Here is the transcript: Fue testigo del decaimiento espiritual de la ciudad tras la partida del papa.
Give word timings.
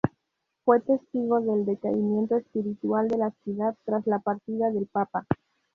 Fue 0.65 0.79
testigo 0.79 1.39
del 1.41 1.63
decaimiento 1.63 2.35
espiritual 2.35 3.07
de 3.07 3.17
la 3.19 3.29
ciudad 3.43 3.77
tras 3.85 4.07
la 4.07 4.17
partida 4.17 4.71
del 4.71 4.87
papa. 4.87 5.27